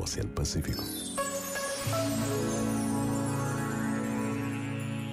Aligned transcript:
rumbo 0.00 0.04
hacia 0.04 0.22
el 0.22 0.28
Pacífico. 0.28 0.82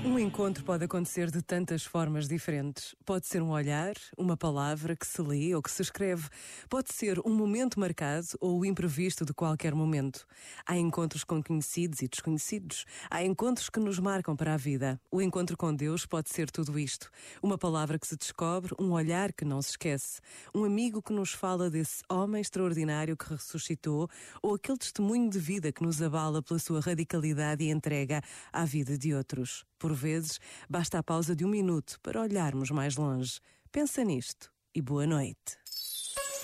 Um 0.08 0.18
encontro 0.18 0.64
pode 0.64 0.86
acontecer 0.86 1.30
de 1.30 1.42
tantas 1.42 1.83
formas 1.83 2.30
diferentes. 2.30 2.96
Pode 3.06 3.27
ser 3.27 3.42
um 3.42 3.50
olhar, 3.50 3.93
uma 4.18 4.38
palavra 4.38 4.95
que 4.95 5.06
se 5.06 5.22
lê 5.22 5.54
ou 5.54 5.61
que 5.61 5.70
se 5.70 5.82
escreve. 5.82 6.30
Pode 6.70 6.93
ser 6.93 7.20
um 7.25 7.36
momento 7.36 7.77
marcado 7.77 8.25
ou 8.39 8.62
o 8.62 8.66
imprevisto 8.66 9.25
de 9.25 9.34
qualquer 9.34 9.75
momento. 9.75 10.25
Há 10.66 10.77
encontros 10.77 11.25
com 11.25 11.43
conhecidos 11.43 12.02
e 12.02 12.07
desconhecidos. 12.07 12.85
Há 13.12 13.21
encontros 13.21 13.70
que 13.70 13.81
nos 13.81 13.99
marcam 13.99 14.34
para 14.34 14.54
a 14.54 14.57
vida. 14.57 14.98
O 15.12 15.21
encontro 15.21 15.57
com 15.57 15.75
Deus 15.75 16.05
pode 16.05 16.30
ser 16.30 16.49
tudo 16.49 16.80
isto. 16.80 17.12
Uma 17.44 17.58
palavra 17.58 17.99
que 17.99 18.08
se 18.08 18.16
descobre, 18.16 18.73
um 18.80 18.94
olhar 18.94 19.34
que 19.34 19.44
não 19.44 19.62
se 19.62 19.71
esquece. 19.71 20.21
Um 20.55 20.63
amigo 20.63 21.02
que 21.02 21.12
nos 21.12 21.34
fala 21.34 21.70
desse 21.70 22.02
homem 22.09 22.39
extraordinário 22.39 23.17
que 23.17 23.30
ressuscitou 23.30 24.09
ou 24.41 24.55
aquele 24.55 24.77
testemunho 24.77 25.30
de 25.30 25.38
vida 25.38 25.70
que 25.70 25.84
nos 25.84 26.02
abala 26.02 26.41
pela 26.41 26.59
sua 26.59 26.80
radicalidade 26.80 27.66
e 27.66 27.70
entrega 27.70 28.21
à 28.53 28.63
vida 28.63 28.98
de 28.98 29.13
outros. 29.13 29.66
Por 29.77 29.96
vezes, 29.97 30.39
basta 30.69 30.99
a 30.99 31.03
pausa 31.03 31.35
de 31.35 31.43
um 31.43 31.49
minuto 31.49 31.97
para 32.01 32.21
olharmos 32.21 32.71
mais 32.71 32.95
longe. 32.95 33.39
Pensa 33.71 34.03
nisto 34.03 34.51
e 34.73 34.81
boa 34.81 35.05
noite. 35.05 35.57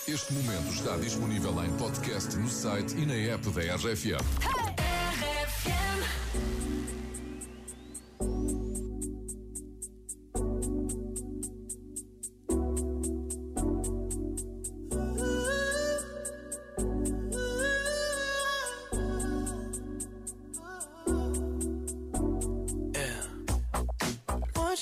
Este 0.07 0.33
momento 0.33 0.73
está 0.73 0.97
disponível 0.97 1.63
em 1.63 1.77
podcast 1.77 2.35
no 2.35 2.49
site 2.49 2.93
e 2.97 3.05
na 3.05 3.13
app 3.13 3.47
da. 3.49 4.62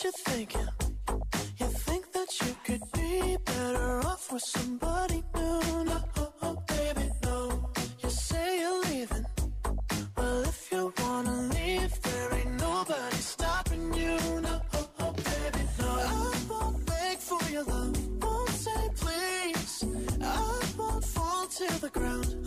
you 0.03 0.11
thinking? 0.11 0.67
You 1.59 1.67
think 1.67 2.11
that 2.13 2.41
you 2.41 2.55
could 2.63 2.81
be 2.93 3.37
better 3.45 3.99
off 4.07 4.31
with 4.31 4.41
somebody 4.41 5.23
new? 5.35 5.83
No, 5.83 6.03
oh, 6.17 6.33
oh, 6.41 6.63
baby, 6.67 7.09
no. 7.23 7.69
You 8.01 8.09
say 8.09 8.61
you're 8.61 8.81
leaving. 8.85 9.25
Well, 10.17 10.41
if 10.43 10.71
you 10.71 10.93
wanna 10.97 11.35
leave, 11.53 12.01
there 12.01 12.33
ain't 12.33 12.59
nobody 12.59 13.17
stopping 13.17 13.93
you. 13.93 14.17
No, 14.41 14.61
oh, 14.73 14.89
oh, 15.01 15.11
baby, 15.11 15.63
no. 15.79 15.87
I 15.87 16.33
won't 16.49 16.85
beg 16.85 17.17
for 17.19 17.43
your 17.51 17.63
love. 17.63 18.23
Won't 18.23 18.49
say 18.49 18.89
please. 18.95 19.85
I 20.21 20.61
won't 20.77 21.05
fall 21.05 21.45
to 21.47 21.79
the 21.79 21.89
ground. 21.89 22.40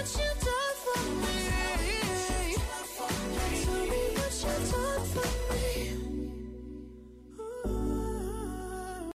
Don't 0.00 0.16
you 0.16 0.39